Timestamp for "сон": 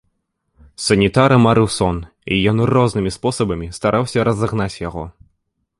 1.77-1.97